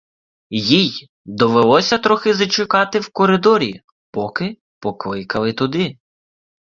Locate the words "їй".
0.59-1.09